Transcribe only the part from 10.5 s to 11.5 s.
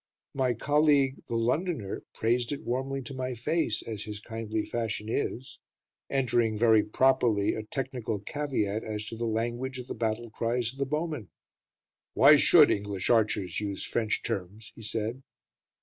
of the bowmen.